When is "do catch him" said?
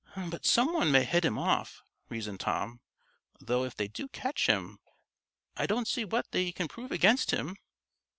3.87-4.79